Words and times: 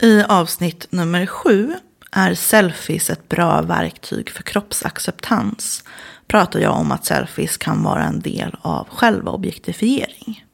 I 0.00 0.22
avsnitt 0.22 0.86
nummer 0.92 1.26
sju 1.26 1.74
är 2.10 2.34
selfies 2.34 3.10
ett 3.10 3.28
bra 3.28 3.62
verktyg 3.62 4.30
för 4.30 4.42
kroppsacceptans 4.42 5.84
pratar 6.26 6.60
jag 6.60 6.74
om 6.74 6.92
att 6.92 7.04
selfies 7.04 7.56
kan 7.56 7.82
vara 7.82 8.04
en 8.04 8.20
del 8.20 8.56
av 8.62 8.88
själva 8.88 9.30
objektifiering. 9.30 10.44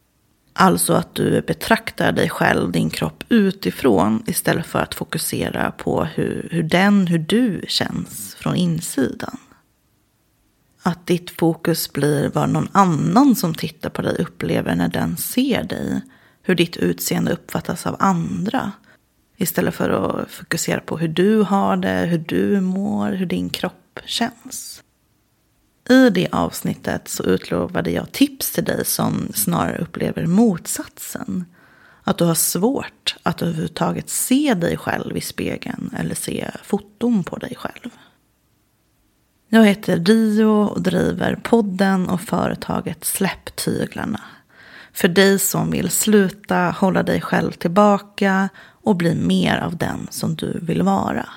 Alltså 0.52 0.92
att 0.92 1.14
du 1.14 1.40
betraktar 1.40 2.12
dig 2.12 2.28
själv, 2.28 2.72
din 2.72 2.90
kropp 2.90 3.24
utifrån 3.28 4.22
istället 4.26 4.66
för 4.66 4.78
att 4.78 4.94
fokusera 4.94 5.70
på 5.70 6.04
hur, 6.04 6.48
hur 6.52 6.62
den, 6.62 7.06
hur 7.06 7.18
du 7.18 7.64
känns 7.68 8.34
från 8.34 8.56
insidan. 8.56 9.36
Att 10.82 11.06
ditt 11.06 11.30
fokus 11.30 11.92
blir 11.92 12.30
vad 12.34 12.48
någon 12.48 12.68
annan 12.72 13.36
som 13.36 13.54
tittar 13.54 13.90
på 13.90 14.02
dig 14.02 14.16
upplever 14.18 14.74
när 14.74 14.88
den 14.88 15.16
ser 15.16 15.62
dig. 15.62 16.00
Hur 16.42 16.54
ditt 16.54 16.76
utseende 16.76 17.32
uppfattas 17.32 17.86
av 17.86 17.96
andra. 17.98 18.72
Istället 19.40 19.74
för 19.74 19.90
att 19.90 20.30
fokusera 20.30 20.80
på 20.80 20.98
hur 20.98 21.08
du 21.08 21.42
har 21.42 21.76
det, 21.76 22.06
hur 22.06 22.18
du 22.18 22.60
mår, 22.60 23.12
hur 23.12 23.26
din 23.26 23.50
kropp 23.50 24.00
känns. 24.04 24.82
I 25.90 26.10
det 26.10 26.28
avsnittet 26.32 27.08
så 27.08 27.22
utlovade 27.22 27.90
jag 27.90 28.12
tips 28.12 28.52
till 28.52 28.64
dig 28.64 28.84
som 28.84 29.28
snarare 29.34 29.78
upplever 29.78 30.26
motsatsen. 30.26 31.44
Att 32.02 32.18
du 32.18 32.24
har 32.24 32.34
svårt 32.34 33.16
att 33.22 33.42
överhuvudtaget 33.42 34.08
se 34.08 34.54
dig 34.54 34.76
själv 34.76 35.16
i 35.16 35.20
spegeln 35.20 35.94
eller 35.98 36.14
se 36.14 36.50
foton 36.62 37.24
på 37.24 37.36
dig 37.36 37.54
själv. 37.56 37.90
Jag 39.48 39.66
heter 39.66 39.96
Dio 39.98 40.46
och 40.46 40.82
driver 40.82 41.40
podden 41.42 42.08
och 42.08 42.20
företaget 42.20 43.04
Släpp 43.04 43.56
tyglarna. 43.56 44.20
För 44.92 45.08
dig 45.08 45.38
som 45.38 45.70
vill 45.70 45.90
sluta 45.90 46.56
hålla 46.56 47.02
dig 47.02 47.20
själv 47.20 47.52
tillbaka 47.52 48.48
och 48.82 48.96
bli 48.96 49.14
mer 49.14 49.56
av 49.56 49.76
den 49.76 50.06
som 50.10 50.34
du 50.34 50.58
vill 50.62 50.82
vara. 50.82 51.28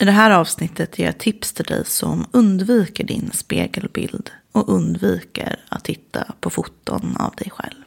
I 0.00 0.04
det 0.04 0.12
här 0.12 0.30
avsnittet 0.30 0.98
ger 0.98 1.06
jag 1.06 1.18
tips 1.18 1.52
till 1.52 1.64
dig 1.64 1.84
som 1.86 2.26
undviker 2.30 3.04
din 3.04 3.30
spegelbild 3.32 4.30
och 4.52 4.68
undviker 4.68 5.56
att 5.68 5.84
titta 5.84 6.24
på 6.40 6.50
foton 6.50 7.16
av 7.16 7.34
dig 7.36 7.50
själv. 7.50 7.82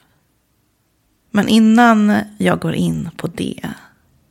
Men 1.31 1.47
innan 1.47 2.13
jag 2.37 2.59
går 2.59 2.73
in 2.73 3.09
på 3.17 3.27
det. 3.27 3.69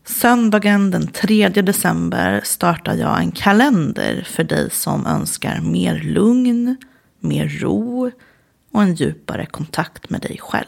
Söndagen 0.04 0.90
den 0.90 1.06
3 1.06 1.48
december 1.48 2.40
startar 2.44 2.94
jag 2.94 3.20
en 3.20 3.32
kalender 3.32 4.26
för 4.30 4.44
dig 4.44 4.70
som 4.70 5.06
önskar 5.06 5.60
mer 5.60 6.00
lugn, 6.02 6.76
mer 7.20 7.48
ro 7.48 8.10
och 8.72 8.82
en 8.82 8.94
djupare 8.94 9.46
kontakt 9.46 10.10
med 10.10 10.20
dig 10.20 10.38
själv. 10.40 10.66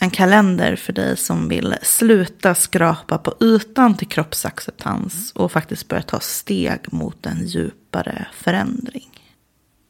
En 0.00 0.10
kalender 0.10 0.76
för 0.76 0.92
dig 0.92 1.16
som 1.16 1.48
vill 1.48 1.74
sluta 1.82 2.54
skrapa 2.54 3.18
på 3.18 3.34
ytan 3.40 3.94
till 3.96 4.08
kroppsacceptans 4.08 5.32
och 5.32 5.52
faktiskt 5.52 5.88
börja 5.88 6.02
ta 6.02 6.20
steg 6.20 6.92
mot 6.92 7.26
en 7.26 7.46
djupare 7.46 8.26
förändring. 8.32 9.10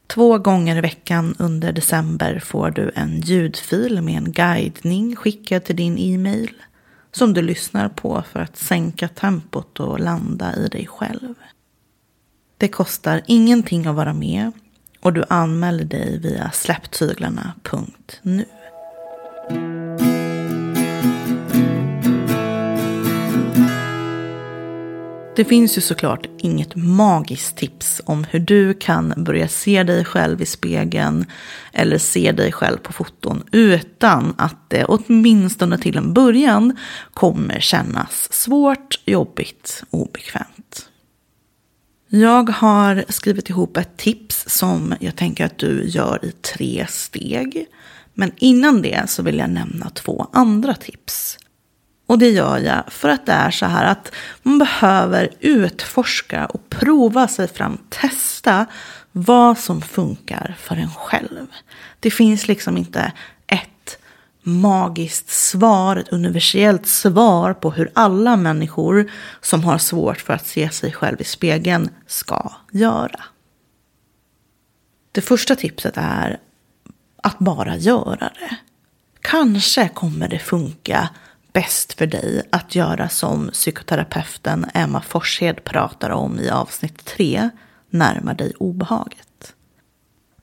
Två 0.07 0.39
gånger 0.39 0.77
i 0.77 0.81
veckan 0.81 1.35
under 1.39 1.73
december 1.73 2.39
får 2.39 2.71
du 2.71 2.93
en 2.95 3.21
ljudfil 3.21 4.03
med 4.03 4.17
en 4.17 4.33
guidning 4.33 5.17
skickad 5.17 5.65
till 5.65 5.77
din 5.77 5.99
e-mail 5.99 6.51
som 7.13 7.35
du 7.35 7.43
lyssnar 7.43 7.89
på 7.89 8.25
för 8.33 8.41
att 8.41 8.57
sänka 8.57 9.09
tempot 9.09 9.81
och 9.81 10.01
landa 10.01 10.57
i 10.57 10.69
dig 10.69 10.87
själv. 10.87 11.35
Det 12.59 12.69
kostar 12.69 13.23
ingenting 13.27 13.87
att 13.87 13.95
vara 13.95 14.13
med 14.13 14.53
och 15.07 15.13
du 15.13 15.25
anmäler 15.29 15.85
dig 15.85 16.19
via 16.19 16.51
släpptyglarna.nu. 16.51 18.45
Det 25.37 25.45
finns 25.45 25.77
ju 25.79 25.81
såklart 25.81 26.27
inget 26.39 26.77
magiskt 26.77 27.57
tips 27.57 28.03
om 28.05 28.25
hur 28.31 28.39
du 28.39 28.75
kan 28.75 29.15
börja 29.17 29.49
se 29.49 29.83
dig 29.83 30.05
själv 30.05 30.43
i 30.43 30.47
spegeln 30.47 31.27
eller 31.73 31.99
se 31.99 32.33
dig 32.33 32.53
själv 32.53 32.79
på 32.79 32.93
foton 32.93 33.43
utan 33.53 34.35
att 34.39 34.71
det 34.71 34.85
åtminstone 34.85 35.79
till 35.79 35.97
en 35.97 36.15
början 36.15 36.77
kommer 37.15 37.61
kännas 37.61 38.33
svårt, 38.33 39.01
jobbigt, 39.05 39.83
obekvämt. 39.91 40.89
Jag 42.09 42.51
har 42.51 43.05
skrivit 43.09 43.51
ihop 43.51 43.77
ett 43.77 43.97
tips 43.97 44.45
som 44.49 44.95
jag 45.01 45.17
tänker 45.17 45.47
att 45.47 45.59
du 45.59 45.85
gör 45.85 46.25
i 46.25 46.33
tre 46.33 46.87
steg. 46.89 47.67
Men 48.15 48.33
innan 48.37 48.83
det 48.83 49.11
så 49.11 49.23
vill 49.23 49.39
jag 49.39 49.51
nämna 49.51 49.91
två 49.91 50.27
andra 50.33 50.75
tips. 50.75 51.39
Och 52.07 52.19
det 52.19 52.31
gör 52.31 52.59
jag 52.59 52.83
för 52.89 53.09
att 53.09 53.27
det 53.27 53.33
är 53.33 53.51
så 53.51 53.67
här 53.67 53.85
att 53.85 54.13
man 54.43 54.59
behöver 54.59 55.29
utforska 55.41 56.47
och 56.47 56.71
prova 56.71 57.29
sig 57.29 57.49
fram, 57.49 57.79
testa 57.89 58.67
vad 59.13 59.59
som 59.59 59.83
funkar 59.83 60.57
för 60.59 60.77
en 60.77 60.91
själv. 60.91 61.47
Det 62.01 62.11
finns 62.11 62.49
liksom 62.49 62.77
inte 62.77 63.13
magiskt 64.47 65.31
svar, 65.31 65.97
ett 65.97 66.09
universellt 66.09 66.87
svar 66.87 67.55
på 67.55 67.71
hur 67.71 67.91
alla 67.95 68.37
människor 68.37 69.11
som 69.41 69.65
har 69.65 69.79
svårt 69.79 70.21
för 70.21 70.33
att 70.33 70.47
se 70.47 70.71
sig 70.71 70.93
själv 70.93 71.21
i 71.21 71.25
spegeln 71.25 71.91
ska 72.07 72.53
göra. 72.73 73.25
Det 75.13 75.21
första 75.21 75.57
tipset 75.57 75.95
är 75.97 76.39
att 77.23 77.39
bara 77.39 77.77
göra 77.77 78.31
det. 78.41 78.57
Kanske 79.21 79.89
kommer 79.89 80.29
det 80.29 80.39
funka 80.39 81.09
bäst 81.53 81.93
för 81.93 82.07
dig 82.07 82.43
att 82.51 82.75
göra 82.75 83.09
som 83.09 83.51
psykoterapeuten 83.53 84.67
Emma 84.75 85.01
Forshed 85.01 85.65
pratar 85.65 86.11
om 86.11 86.41
i 86.41 86.51
avsnitt 86.51 87.05
3, 87.05 87.51
Närma 87.91 88.35
dig 88.35 88.53
obehaget. 88.59 89.55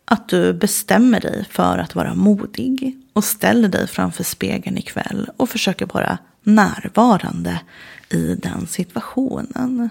Att 0.05 0.29
du 0.29 0.53
bestämmer 0.53 1.19
dig 1.19 1.45
för 1.49 1.77
att 1.77 1.95
vara 1.95 2.13
modig 2.15 3.02
och 3.13 3.23
ställer 3.23 3.67
dig 3.67 3.87
framför 3.87 4.23
spegeln 4.23 4.77
ikväll 4.77 5.29
och 5.37 5.49
försöker 5.49 5.85
vara 5.85 6.17
närvarande 6.43 7.61
i 8.09 8.35
den 8.35 8.67
situationen. 8.67 9.89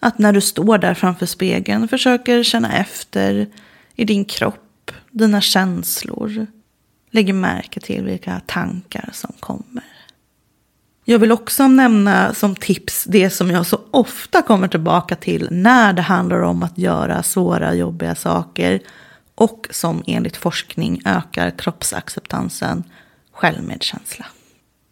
Att 0.00 0.18
när 0.18 0.32
du 0.32 0.40
står 0.40 0.78
där 0.78 0.94
framför 0.94 1.26
spegeln 1.26 1.88
försöker 1.88 2.42
känna 2.42 2.76
efter 2.76 3.46
i 3.94 4.04
din 4.04 4.24
kropp, 4.24 4.90
dina 5.10 5.40
känslor. 5.40 6.46
Lägger 7.10 7.32
märke 7.32 7.80
till 7.80 8.04
vilka 8.04 8.40
tankar 8.46 9.10
som 9.12 9.32
kommer. 9.40 9.84
Jag 11.04 11.18
vill 11.18 11.32
också 11.32 11.68
nämna 11.68 12.34
som 12.34 12.54
tips 12.54 13.04
det 13.04 13.30
som 13.30 13.50
jag 13.50 13.66
så 13.66 13.80
ofta 13.90 14.42
kommer 14.42 14.68
tillbaka 14.68 15.16
till 15.16 15.48
när 15.50 15.92
det 15.92 16.02
handlar 16.02 16.40
om 16.40 16.62
att 16.62 16.78
göra 16.78 17.22
svåra, 17.22 17.74
jobbiga 17.74 18.14
saker 18.14 18.80
och 19.36 19.66
som 19.70 20.02
enligt 20.06 20.36
forskning 20.36 21.02
ökar 21.04 21.50
kroppsacceptansen, 21.50 22.84
självmedkänsla. 23.32 24.26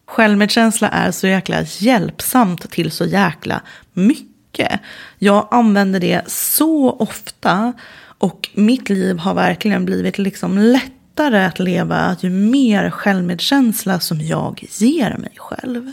Självmedkänsla 0.07 0.89
är 0.89 1.11
så 1.11 1.27
jäkla 1.27 1.61
hjälpsamt 1.61 2.71
till 2.71 2.91
så 2.91 3.05
jäkla 3.05 3.61
mycket. 3.93 4.79
Jag 5.17 5.47
använder 5.51 5.99
det 5.99 6.31
så 6.31 6.91
ofta 6.91 7.73
och 8.17 8.49
mitt 8.53 8.89
liv 8.89 9.17
har 9.17 9.33
verkligen 9.33 9.85
blivit 9.85 10.17
liksom 10.17 10.57
lättare 10.57 11.45
att 11.45 11.59
leva 11.59 12.17
ju 12.19 12.29
mer 12.29 12.89
självmedkänsla 12.89 13.99
som 13.99 14.21
jag 14.21 14.65
ger 14.69 15.17
mig 15.17 15.33
själv. 15.37 15.91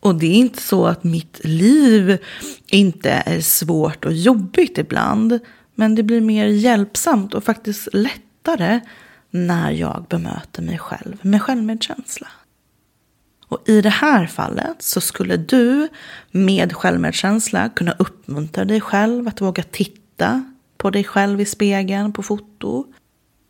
Och 0.00 0.14
det 0.14 0.26
är 0.26 0.34
inte 0.34 0.62
så 0.62 0.86
att 0.86 1.04
mitt 1.04 1.40
liv 1.44 2.18
inte 2.66 3.10
är 3.10 3.40
svårt 3.40 4.04
och 4.04 4.12
jobbigt 4.12 4.78
ibland. 4.78 5.40
Men 5.78 5.94
det 5.94 6.02
blir 6.02 6.20
mer 6.20 6.46
hjälpsamt 6.46 7.34
och 7.34 7.44
faktiskt 7.44 7.88
lättare 7.92 8.80
när 9.30 9.70
jag 9.70 10.04
bemöter 10.08 10.62
mig 10.62 10.78
själv 10.78 11.18
med 11.22 11.42
självmedkänsla. 11.42 12.28
Och 13.48 13.68
i 13.68 13.80
det 13.80 13.90
här 13.90 14.26
fallet 14.26 14.82
så 14.82 15.00
skulle 15.00 15.36
du 15.36 15.88
med 16.30 16.72
självmedkänsla 16.72 17.68
kunna 17.68 17.92
uppmuntra 17.92 18.64
dig 18.64 18.80
själv 18.80 19.28
att 19.28 19.40
våga 19.40 19.62
titta 19.62 20.44
på 20.76 20.90
dig 20.90 21.04
själv 21.04 21.40
i 21.40 21.44
spegeln 21.44 22.12
på 22.12 22.22
foto. 22.22 22.84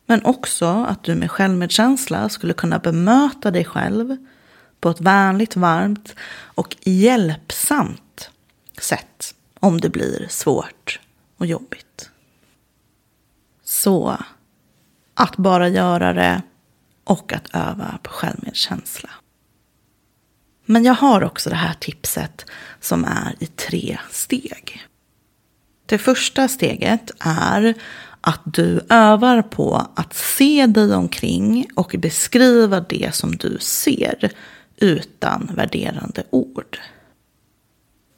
Men 0.07 0.25
också 0.25 0.67
att 0.67 1.05
du 1.05 1.15
med 1.15 1.31
självmedkänsla 1.31 2.29
skulle 2.29 2.53
kunna 2.53 2.79
bemöta 2.79 3.51
dig 3.51 3.65
själv 3.65 4.17
på 4.81 4.91
ett 4.91 5.01
vänligt, 5.01 5.57
varmt 5.57 6.15
och 6.45 6.77
hjälpsamt 6.81 8.31
sätt 8.81 9.35
om 9.61 9.81
det 9.81 9.89
blir 9.89 10.27
svårt 10.31 11.01
och 11.37 11.47
jobbigt. 11.47 12.11
Så 13.83 14.19
att 15.15 15.37
bara 15.37 15.69
göra 15.69 16.13
det 16.13 16.43
och 17.05 17.33
att 17.33 17.55
öva 17.55 17.99
på 18.03 18.11
självmedkänsla. 18.11 19.11
Men 20.67 20.85
jag 20.85 20.95
har 20.95 21.25
också 21.25 21.51
det 21.51 21.57
här 21.57 21.75
tipset 21.81 22.45
som 22.81 23.05
är 23.05 23.35
i 23.39 23.47
tre 23.47 23.99
steg. 24.11 24.87
Det 25.87 25.99
första 25.99 26.49
steget 26.49 27.11
är 27.19 27.75
att 28.21 28.41
du 28.45 28.81
övar 28.89 29.43
på 29.43 29.87
att 29.97 30.15
se 30.15 30.67
dig 30.67 30.95
omkring 30.95 31.67
och 31.75 31.95
beskriva 31.99 32.81
det 32.81 33.15
som 33.15 33.37
du 33.37 33.59
ser 33.61 34.33
utan 34.77 35.51
värderande 35.55 36.25
ord. 36.31 36.79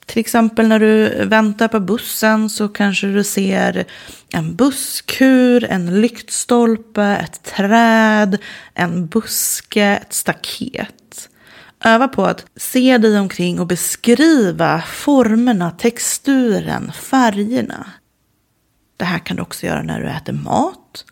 Till 0.09 0.21
exempel 0.21 0.69
när 0.69 0.79
du 0.79 1.25
väntar 1.25 1.69
på 1.69 1.81
bussen 1.81 2.51
så 2.51 2.69
kanske 2.69 3.07
du 3.07 3.25
ser 3.25 3.85
en 4.33 4.57
busskur, 4.57 5.65
en 5.65 6.01
lyktstolpe, 6.01 7.03
ett 7.03 7.43
träd, 7.43 8.39
en 8.75 9.07
buske, 9.07 9.85
ett 9.85 10.13
staket. 10.13 11.29
Öva 11.85 12.09
på 12.09 12.25
att 12.25 12.47
se 12.57 12.99
dig 12.99 13.19
omkring 13.19 13.61
och 13.61 13.67
beskriva 13.67 14.83
formerna, 14.83 15.71
texturen, 15.71 16.93
färgerna. 16.93 17.91
Det 18.97 19.05
här 19.05 19.19
kan 19.19 19.37
du 19.37 19.43
också 19.43 19.67
göra 19.67 19.83
när 19.83 20.01
du 20.01 20.09
äter 20.09 20.33
mat. 20.33 21.05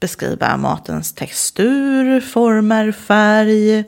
Beskriva 0.00 0.56
matens 0.56 1.12
textur, 1.14 2.20
former, 2.20 2.92
färg. 2.92 3.84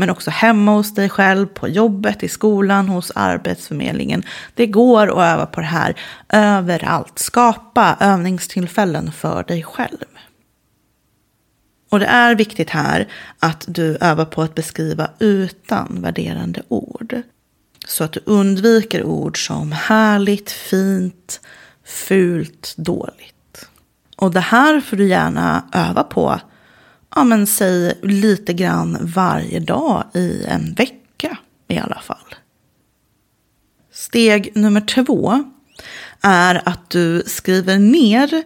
Men 0.00 0.10
också 0.10 0.30
hemma 0.30 0.72
hos 0.72 0.94
dig 0.94 1.08
själv, 1.08 1.46
på 1.46 1.68
jobbet, 1.68 2.22
i 2.22 2.28
skolan, 2.28 2.88
hos 2.88 3.12
Arbetsförmedlingen. 3.14 4.22
Det 4.54 4.66
går 4.66 5.06
att 5.06 5.32
öva 5.32 5.46
på 5.46 5.60
det 5.60 5.66
här 5.66 5.94
överallt. 6.28 7.18
Skapa 7.18 7.96
övningstillfällen 8.00 9.12
för 9.12 9.44
dig 9.44 9.62
själv. 9.62 10.04
Och 11.90 11.98
det 11.98 12.06
är 12.06 12.34
viktigt 12.34 12.70
här 12.70 13.08
att 13.38 13.64
du 13.68 13.96
övar 14.00 14.24
på 14.24 14.42
att 14.42 14.54
beskriva 14.54 15.10
utan 15.18 16.02
värderande 16.02 16.62
ord. 16.68 17.22
Så 17.86 18.04
att 18.04 18.12
du 18.12 18.20
undviker 18.24 19.04
ord 19.04 19.46
som 19.46 19.72
härligt, 19.72 20.50
fint, 20.50 21.40
fult, 21.84 22.74
dåligt. 22.76 23.68
Och 24.16 24.30
det 24.30 24.40
här 24.40 24.80
får 24.80 24.96
du 24.96 25.08
gärna 25.08 25.64
öva 25.72 26.02
på, 26.02 26.40
ja 27.14 27.24
men 27.24 27.46
säg 27.46 27.98
lite 28.02 28.52
grann 28.52 28.98
varje 29.00 29.60
dag 29.60 30.04
i 30.14 30.44
en 30.44 30.74
vecka 30.74 31.36
i 31.68 31.78
alla 31.78 32.00
fall. 32.00 32.34
Steg 33.92 34.52
nummer 34.54 34.80
två 34.80 35.44
är 36.20 36.68
att 36.68 36.90
du 36.90 37.22
skriver 37.26 37.78
ner 37.78 38.42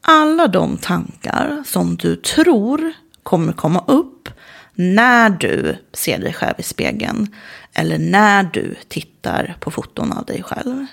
alla 0.00 0.48
de 0.48 0.76
tankar 0.76 1.62
som 1.66 1.96
du 1.96 2.16
tror 2.16 2.92
kommer 3.22 3.52
komma 3.52 3.84
upp 3.86 4.28
när 4.74 5.30
du 5.30 5.76
ser 5.92 6.18
dig 6.18 6.32
själv 6.32 6.54
i 6.58 6.62
spegeln 6.62 7.34
eller 7.72 7.98
när 7.98 8.42
du 8.42 8.74
tittar 8.88 9.56
på 9.60 9.70
foton 9.70 10.12
av 10.12 10.24
dig 10.24 10.42
själv. 10.42 10.86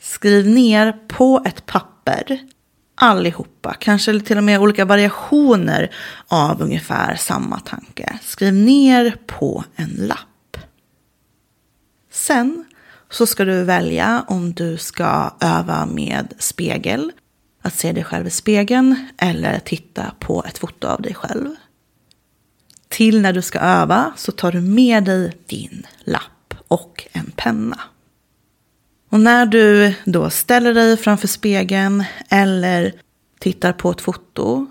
Skriv 0.00 0.48
ner 0.48 0.92
på 1.08 1.42
ett 1.46 1.66
papper 1.66 2.38
allihopa, 2.94 3.74
kanske 3.80 4.20
till 4.20 4.38
och 4.38 4.44
med 4.44 4.60
olika 4.60 4.84
variationer 4.84 5.94
av 6.28 6.62
ungefär 6.62 7.14
samma 7.14 7.60
tanke. 7.60 8.18
Skriv 8.22 8.54
ner 8.54 9.16
på 9.26 9.64
en 9.76 9.90
lapp. 9.90 10.56
Sen 12.12 12.64
så 13.10 13.26
ska 13.26 13.44
du 13.44 13.64
välja 13.64 14.24
om 14.28 14.52
du 14.52 14.76
ska 14.76 15.34
öva 15.40 15.86
med 15.86 16.34
spegel, 16.38 17.12
att 17.62 17.74
se 17.74 17.92
dig 17.92 18.04
själv 18.04 18.26
i 18.26 18.30
spegeln 18.30 19.08
eller 19.18 19.58
titta 19.58 20.12
på 20.18 20.44
ett 20.48 20.58
foto 20.58 20.88
av 20.88 21.02
dig 21.02 21.14
själv. 21.14 21.54
Till 22.88 23.20
när 23.20 23.32
du 23.32 23.42
ska 23.42 23.58
öva 23.58 24.12
så 24.16 24.32
tar 24.32 24.52
du 24.52 24.60
med 24.60 25.04
dig 25.04 25.36
din 25.46 25.86
lapp 26.04 26.54
och 26.68 27.06
en 27.12 27.32
penna. 27.36 27.80
Och 29.14 29.20
när 29.20 29.46
du 29.46 29.94
då 30.04 30.30
ställer 30.30 30.74
dig 30.74 30.96
framför 30.96 31.28
spegeln 31.28 32.04
eller 32.28 32.92
tittar 33.38 33.72
på 33.72 33.90
ett 33.90 34.00
foto 34.00 34.66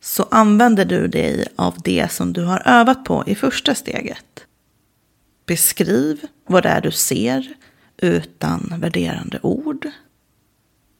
så 0.00 0.28
använder 0.30 0.84
du 0.84 1.08
dig 1.08 1.46
av 1.56 1.74
det 1.84 2.12
som 2.12 2.32
du 2.32 2.44
har 2.44 2.62
övat 2.66 3.04
på 3.04 3.24
i 3.26 3.34
första 3.34 3.74
steget. 3.74 4.46
Beskriv 5.46 6.26
vad 6.46 6.62
det 6.62 6.68
är 6.68 6.80
du 6.80 6.90
ser 6.90 7.54
utan 7.96 8.74
värderande 8.78 9.38
ord. 9.42 9.88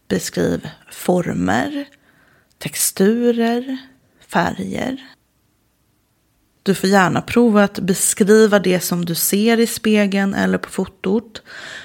Beskriv 0.08 0.68
former, 0.90 1.88
texturer, 2.58 3.78
färger. 4.28 5.02
Du 6.62 6.74
får 6.74 6.90
gärna 6.90 7.22
prova 7.22 7.64
att 7.64 7.78
beskriva 7.78 8.58
det 8.58 8.80
som 8.80 9.04
du 9.04 9.14
ser 9.14 9.60
i 9.60 9.66
spegeln 9.66 10.34
eller 10.34 10.58
på 10.58 10.70
fotot 10.70 11.42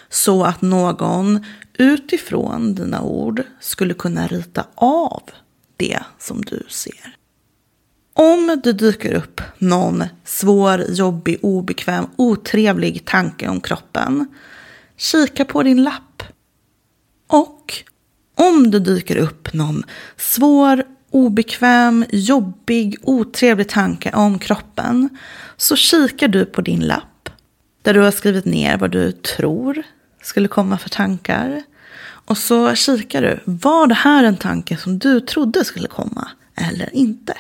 så 0.10 0.44
att 0.44 0.62
någon 0.62 1.46
utifrån 1.78 2.76
dina 2.76 3.02
ord 3.02 3.44
skulle 3.60 3.94
kunna 3.94 4.28
rita 4.28 4.66
av 4.76 5.24
det 5.78 6.00
som 6.20 6.42
du 6.42 6.64
ser. 6.70 7.16
Om 8.14 8.62
det 8.64 8.74
dyker 8.74 9.14
upp 9.14 9.42
någon 9.58 10.04
svår, 10.24 10.86
jobbig, 10.90 11.40
obekväm, 11.42 12.06
otrevlig 12.16 13.06
tanke 13.06 13.48
om 13.48 13.62
kroppen, 13.62 14.28
kika 14.98 15.46
på 15.46 15.64
din 15.64 15.84
lapp. 15.84 16.24
Och 17.28 17.74
om 18.36 18.72
det 18.72 18.80
dyker 18.80 19.18
upp 19.18 19.54
någon 19.54 19.84
svår, 20.18 20.84
obekväm, 21.12 22.06
jobbig, 22.10 22.98
otrevlig 23.02 23.70
tanke 23.70 24.12
om 24.12 24.40
kroppen 24.40 25.10
så 25.58 25.76
kikar 25.76 26.28
du 26.28 26.46
på 26.46 26.62
din 26.62 26.80
lapp 26.80 27.30
där 27.82 27.94
du 27.94 28.00
har 28.00 28.12
skrivit 28.12 28.46
ner 28.46 28.78
vad 28.78 28.92
du 28.92 29.12
tror 29.12 29.84
skulle 30.22 30.48
komma 30.48 30.78
för 30.78 30.90
tankar. 30.90 31.64
Och 32.02 32.38
så 32.38 32.76
kikar 32.76 33.22
du, 33.22 33.40
var 33.46 33.88
det 33.88 33.96
här 33.96 34.24
en 34.24 34.38
tanke 34.38 34.78
som 34.78 35.00
du 35.00 35.20
trodde 35.20 35.66
skulle 35.66 35.88
komma 35.88 36.28
eller 36.56 36.96
inte? 36.96 37.38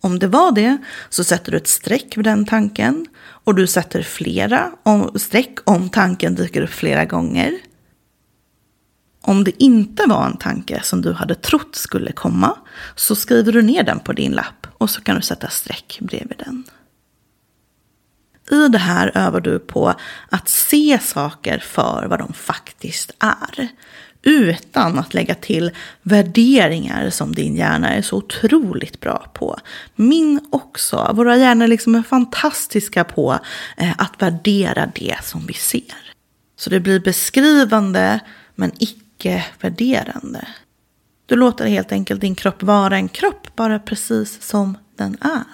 Om 0.00 0.18
det 0.18 0.26
var 0.26 0.52
det 0.52 0.78
så 1.08 1.24
sätter 1.24 1.52
du 1.52 1.58
ett 1.58 1.68
streck 1.68 2.16
vid 2.16 2.24
den 2.24 2.46
tanken 2.46 3.06
och 3.44 3.54
du 3.54 3.66
sätter 3.66 4.02
flera 4.02 4.72
streck 5.14 5.58
om 5.64 5.88
tanken 5.88 6.34
dyker 6.34 6.62
upp 6.62 6.70
flera 6.70 7.04
gånger. 7.04 7.58
Om 9.24 9.44
det 9.44 9.62
inte 9.62 10.06
var 10.06 10.26
en 10.26 10.36
tanke 10.36 10.80
som 10.82 11.02
du 11.02 11.12
hade 11.12 11.34
trott 11.34 11.76
skulle 11.76 12.12
komma 12.12 12.58
så 12.96 13.14
skriver 13.14 13.52
du 13.52 13.62
ner 13.62 13.82
den 13.82 14.00
på 14.00 14.12
din 14.12 14.32
lapp 14.32 14.66
och 14.78 14.90
så 14.90 15.00
kan 15.00 15.16
du 15.16 15.22
sätta 15.22 15.48
streck 15.48 15.98
bredvid 16.00 16.38
den. 16.38 16.64
I 18.50 18.68
det 18.68 18.78
här 18.78 19.12
övar 19.14 19.40
du 19.40 19.58
på 19.58 19.94
att 20.28 20.48
se 20.48 20.98
saker 21.02 21.58
för 21.58 22.06
vad 22.10 22.18
de 22.18 22.32
faktiskt 22.32 23.10
är. 23.18 23.68
Utan 24.22 24.98
att 24.98 25.14
lägga 25.14 25.34
till 25.34 25.70
värderingar 26.02 27.10
som 27.10 27.34
din 27.34 27.56
hjärna 27.56 27.90
är 27.90 28.02
så 28.02 28.16
otroligt 28.16 29.00
bra 29.00 29.30
på. 29.34 29.58
Min 29.96 30.40
också. 30.52 31.10
Våra 31.14 31.36
hjärnor 31.36 31.66
liksom 31.66 31.94
är 31.94 32.02
fantastiska 32.02 33.04
på 33.04 33.38
eh, 33.76 33.92
att 33.98 34.22
värdera 34.22 34.92
det 34.94 35.16
som 35.22 35.46
vi 35.46 35.54
ser. 35.54 36.14
Så 36.56 36.70
det 36.70 36.80
blir 36.80 37.00
beskrivande 37.00 38.20
men 38.54 38.72
icke 38.78 39.02
värderande. 39.60 40.48
Du 41.26 41.36
låter 41.36 41.66
helt 41.66 41.92
enkelt 41.92 42.20
din 42.20 42.34
kropp 42.34 42.62
vara 42.62 42.96
en 42.96 43.08
kropp, 43.08 43.56
bara 43.56 43.78
precis 43.78 44.42
som 44.42 44.76
den 44.96 45.16
är. 45.20 45.44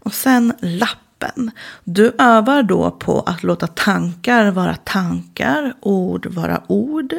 Och 0.00 0.14
sen 0.14 0.52
lappen. 0.60 1.50
Du 1.84 2.12
övar 2.18 2.62
då 2.62 2.90
på 2.90 3.20
att 3.20 3.42
låta 3.42 3.66
tankar 3.66 4.50
vara 4.50 4.76
tankar, 4.76 5.74
ord 5.80 6.26
vara 6.26 6.62
ord. 6.66 7.14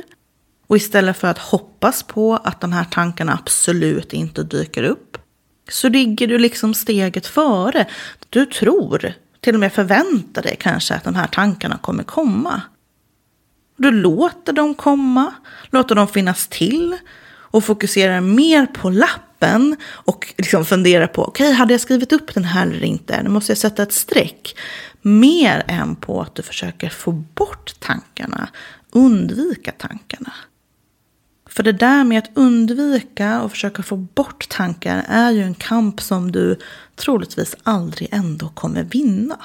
Och 0.68 0.78
istället 0.78 1.18
för 1.18 1.28
att 1.28 1.38
hoppas 1.38 2.04
på 2.04 2.36
att 2.36 2.62
de 2.62 2.74
här 2.74 2.84
tankarna 2.84 3.34
absolut 3.34 4.14
inte 4.14 4.44
dyker 4.44 4.84
upp 4.84 5.18
så 5.70 5.90
ligger 5.90 6.28
du 6.28 6.38
liksom 6.38 6.74
steget 6.74 7.28
före. 7.28 7.86
Du 8.30 8.46
tror, 8.46 9.14
till 9.42 9.54
och 9.54 9.60
med 9.60 9.74
förväntar 9.74 10.42
dig 10.42 10.58
kanske 10.60 10.96
att 10.96 11.04
de 11.04 11.16
här 11.16 11.28
tankarna 11.28 11.78
kommer 11.78 12.04
komma. 12.04 12.62
Du 13.78 13.92
låter 13.92 14.54
dem 14.54 14.74
komma, 14.74 15.34
låter 15.70 15.96
dem 15.96 16.08
finnas 16.08 16.48
till 16.48 16.98
och 17.30 17.64
fokuserar 17.64 18.22
mer 18.22 18.66
på 18.66 18.90
lappen 18.90 19.76
och 19.90 20.34
liksom 20.38 20.66
funderar 20.66 21.08
på, 21.08 21.24
okej, 21.24 21.48
okay, 21.48 21.54
hade 21.54 21.74
jag 21.74 21.82
skrivit 21.82 22.14
upp 22.14 22.34
den 22.34 22.44
här 22.44 22.68
eller 22.68 22.84
inte? 22.84 23.24
Nu 23.24 23.30
måste 23.30 23.52
jag 23.52 23.58
sätta 23.58 23.84
ett 23.84 23.94
streck. 23.94 24.58
Mer 25.02 25.64
än 25.68 25.96
på 25.96 26.22
att 26.22 26.36
du 26.36 26.42
försöker 26.42 26.90
få 26.90 27.12
bort 27.12 27.80
tankarna, 27.80 28.50
undvika 28.92 29.72
tankarna. 29.72 30.34
För 31.50 31.64
det 31.64 31.72
där 31.72 32.04
med 32.04 32.18
att 32.18 32.32
undvika 32.34 33.42
och 33.42 33.52
försöka 33.52 33.84
få 33.84 33.96
bort 33.96 34.50
tankar 34.50 35.06
är 35.08 35.32
ju 35.32 35.44
en 35.44 35.56
kamp 35.56 36.02
som 36.02 36.32
du 36.32 36.60
troligtvis 36.96 37.56
aldrig 37.64 38.10
ändå 38.12 38.50
kommer 38.50 38.84
vinna. 38.84 39.40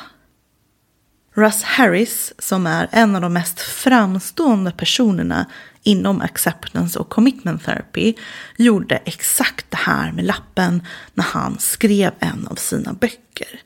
Russ 1.35 1.63
Harris, 1.63 2.33
som 2.39 2.67
är 2.67 2.89
en 2.93 3.15
av 3.17 3.23
de 3.23 3.33
mest 3.33 3.61
framstående 3.61 4.71
personerna 4.71 5.47
inom 5.83 6.21
acceptance 6.21 6.99
och 6.99 7.09
commitment 7.09 7.65
therapy, 7.65 8.15
gjorde 8.57 8.97
exakt 8.97 9.67
det 9.71 9.77
här 9.77 10.13
med 10.13 10.25
lappen 10.25 10.87
när 11.15 11.25
han 11.25 11.59
skrev 11.59 12.13
en 12.19 12.47
av 12.51 12.55
sina 12.55 12.93
böcker. 12.93 13.61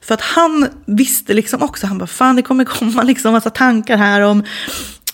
För 0.00 0.14
att 0.14 0.20
han 0.20 0.68
visste 0.86 1.34
liksom 1.34 1.62
också, 1.62 1.86
han 1.86 1.98
bara 1.98 2.06
fan 2.06 2.36
det 2.36 2.42
kommer 2.42 2.64
komma 2.64 3.02
liksom 3.02 3.32
massa 3.32 3.50
tankar 3.50 3.96
här 3.96 4.20
om 4.20 4.44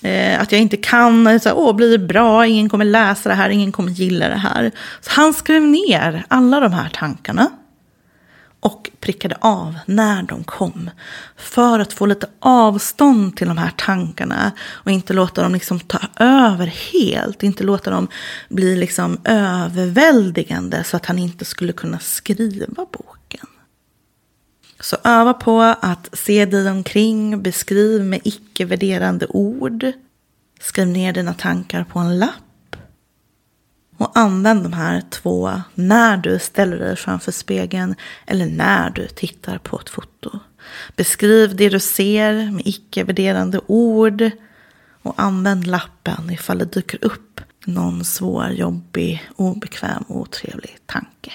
eh, 0.02 0.40
att 0.40 0.52
jag 0.52 0.60
inte 0.60 0.76
kan, 0.76 1.40
så 1.40 1.48
här, 1.48 1.58
åh 1.58 1.76
blir 1.76 1.98
det 1.98 2.06
bra, 2.06 2.46
ingen 2.46 2.68
kommer 2.68 2.84
läsa 2.84 3.28
det 3.28 3.34
här, 3.34 3.50
ingen 3.50 3.72
kommer 3.72 3.90
gilla 3.90 4.28
det 4.28 4.34
här. 4.34 4.70
Så 5.00 5.10
han 5.10 5.34
skrev 5.34 5.62
ner 5.62 6.24
alla 6.28 6.60
de 6.60 6.72
här 6.72 6.88
tankarna 6.88 7.50
och 8.60 8.90
prickade 9.00 9.36
av 9.40 9.78
när 9.86 10.22
de 10.22 10.44
kom. 10.44 10.90
För 11.36 11.80
att 11.80 11.92
få 11.92 12.06
lite 12.06 12.26
avstånd 12.38 13.36
till 13.36 13.48
de 13.48 13.58
här 13.58 13.72
tankarna 13.76 14.52
och 14.60 14.90
inte 14.90 15.12
låta 15.12 15.42
dem 15.42 15.52
liksom 15.52 15.80
ta 15.80 16.00
över 16.16 16.66
helt. 16.66 17.42
Inte 17.42 17.64
låta 17.64 17.90
dem 17.90 18.08
bli 18.48 18.76
liksom 18.76 19.18
överväldigande 19.24 20.84
så 20.84 20.96
att 20.96 21.06
han 21.06 21.18
inte 21.18 21.44
skulle 21.44 21.72
kunna 21.72 21.98
skriva 21.98 22.86
boken. 22.92 23.46
Så 24.80 24.96
öva 25.04 25.34
på 25.34 25.60
att 25.62 26.08
se 26.12 26.44
dig 26.44 26.70
omkring, 26.70 27.42
beskriv 27.42 28.04
med 28.04 28.20
icke-värderande 28.24 29.26
ord. 29.26 29.92
Skriv 30.60 30.86
ner 30.86 31.12
dina 31.12 31.34
tankar 31.34 31.84
på 31.84 31.98
en 31.98 32.18
lapp 32.18 32.49
och 34.00 34.10
använd 34.14 34.62
de 34.62 34.72
här 34.72 35.02
två 35.10 35.62
när 35.74 36.16
du 36.16 36.38
ställer 36.38 36.78
dig 36.78 36.96
framför 36.96 37.32
spegeln 37.32 37.94
eller 38.26 38.46
när 38.46 38.90
du 38.90 39.08
tittar 39.08 39.58
på 39.58 39.80
ett 39.80 39.88
foto. 39.88 40.38
Beskriv 40.96 41.56
det 41.56 41.68
du 41.68 41.80
ser 41.80 42.50
med 42.50 42.66
icke-värderande 42.66 43.60
ord 43.66 44.30
och 45.02 45.14
använd 45.16 45.66
lappen 45.66 46.30
ifall 46.30 46.58
det 46.58 46.64
dyker 46.64 47.04
upp 47.04 47.40
någon 47.64 48.04
svår, 48.04 48.48
jobbig, 48.48 49.30
obekväm, 49.36 50.02
och 50.02 50.16
otrevlig 50.16 50.78
tanke. 50.86 51.32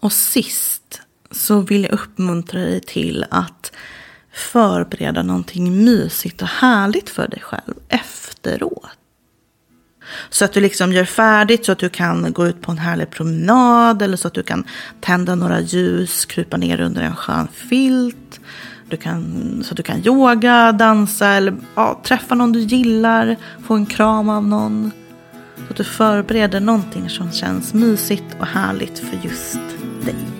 Och 0.00 0.12
sist 0.12 1.00
så 1.30 1.60
vill 1.60 1.82
jag 1.82 1.92
uppmuntra 1.92 2.60
dig 2.60 2.80
till 2.80 3.24
att 3.30 3.72
förbereda 4.32 5.22
någonting 5.22 5.84
mysigt 5.84 6.42
och 6.42 6.48
härligt 6.48 7.10
för 7.10 7.28
dig 7.28 7.40
själv 7.40 7.74
efteråt. 7.88 8.99
Så 10.30 10.44
att 10.44 10.52
du 10.52 10.60
liksom 10.60 10.92
gör 10.92 11.04
färdigt 11.04 11.64
så 11.64 11.72
att 11.72 11.78
du 11.78 11.88
kan 11.88 12.32
gå 12.32 12.46
ut 12.46 12.60
på 12.60 12.72
en 12.72 12.78
härlig 12.78 13.10
promenad 13.10 14.02
eller 14.02 14.16
så 14.16 14.28
att 14.28 14.34
du 14.34 14.42
kan 14.42 14.64
tända 15.00 15.34
några 15.34 15.60
ljus, 15.60 16.24
krypa 16.24 16.56
ner 16.56 16.80
under 16.80 17.02
en 17.02 17.16
skön 17.16 17.48
filt. 17.54 18.40
Du 18.88 18.96
kan, 18.96 19.62
så 19.64 19.72
att 19.72 19.76
du 19.76 19.82
kan 19.82 20.06
yoga, 20.06 20.72
dansa 20.72 21.26
eller 21.26 21.56
ja, 21.74 22.00
träffa 22.04 22.34
någon 22.34 22.52
du 22.52 22.60
gillar, 22.60 23.36
få 23.66 23.74
en 23.74 23.86
kram 23.86 24.28
av 24.28 24.44
någon. 24.44 24.90
Så 25.56 25.70
att 25.70 25.76
du 25.76 25.84
förbereder 25.84 26.60
någonting 26.60 27.10
som 27.10 27.32
känns 27.32 27.74
mysigt 27.74 28.36
och 28.40 28.46
härligt 28.46 28.98
för 28.98 29.18
just 29.28 29.60
dig. 30.04 30.39